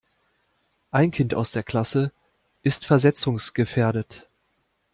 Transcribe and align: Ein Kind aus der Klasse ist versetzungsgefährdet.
Ein 0.89 1.11
Kind 1.11 1.35
aus 1.35 1.51
der 1.51 1.61
Klasse 1.61 2.11
ist 2.63 2.87
versetzungsgefährdet. 2.87 4.27